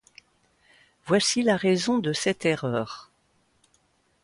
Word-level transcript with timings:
Voici 1.05 1.43
la 1.43 1.55
raison 1.55 1.99
de 1.99 2.11
cette 2.11 2.43
erreur. 2.47 3.11